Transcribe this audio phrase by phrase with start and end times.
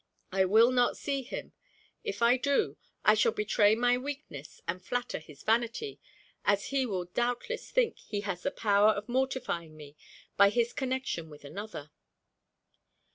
[0.31, 1.53] I will not see him.
[2.03, 5.99] If I do, I shall betray my weakness, and flatter his vanity,
[6.43, 9.95] as he will doubtless think he has the power of mortifying me
[10.37, 11.91] by his connection with another.